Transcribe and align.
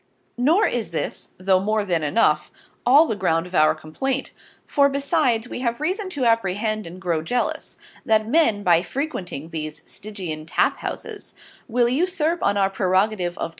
Nor 0.39 0.65
is 0.65 0.89
this 0.89 1.33
(though 1.37 1.59
more 1.59 1.85
than 1.85 2.01
enough) 2.01 2.51
All 2.87 3.05
the 3.05 3.15
ground 3.15 3.45
of 3.45 3.53
our 3.53 3.75
Complaint: 3.75 4.31
For 4.65 4.89
besides, 4.89 5.47
we 5.47 5.59
have 5.59 5.79
reason 5.79 6.09
to 6.17 6.25
apprehend 6.25 6.87
and 6.87 6.99
grow 6.99 7.21
Jealous, 7.21 7.77
That 8.03 8.27
Men 8.27 8.63
by 8.63 8.81
frequenting 8.81 9.49
these 9.51 9.83
Stygian 9.85 10.47
Tap 10.47 10.77
houses 10.79 11.35
will 11.67 11.87
usurp 11.87 12.41
on 12.41 12.57
our 12.57 12.71
Prerogative 12.71 13.37
of 13.37 13.49
<<p. 13.49 13.49